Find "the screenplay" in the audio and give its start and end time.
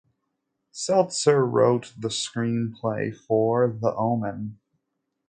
1.95-3.15